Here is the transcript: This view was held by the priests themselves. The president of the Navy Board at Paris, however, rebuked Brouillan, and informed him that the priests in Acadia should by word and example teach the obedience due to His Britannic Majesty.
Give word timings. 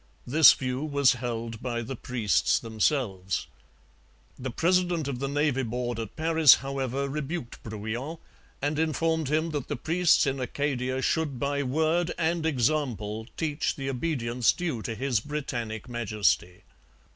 This 0.25 0.51
view 0.53 0.83
was 0.83 1.13
held 1.13 1.61
by 1.61 1.83
the 1.83 1.95
priests 1.95 2.57
themselves. 2.57 3.45
The 4.39 4.49
president 4.49 5.07
of 5.07 5.19
the 5.19 5.27
Navy 5.27 5.61
Board 5.61 5.99
at 5.99 6.15
Paris, 6.15 6.55
however, 6.55 7.07
rebuked 7.07 7.61
Brouillan, 7.61 8.17
and 8.63 8.79
informed 8.79 9.29
him 9.29 9.51
that 9.51 9.67
the 9.67 9.75
priests 9.75 10.25
in 10.25 10.39
Acadia 10.39 11.03
should 11.03 11.37
by 11.37 11.61
word 11.61 12.13
and 12.17 12.47
example 12.47 13.27
teach 13.37 13.75
the 13.75 13.91
obedience 13.91 14.51
due 14.53 14.81
to 14.81 14.95
His 14.95 15.19
Britannic 15.19 15.87
Majesty. 15.87 16.63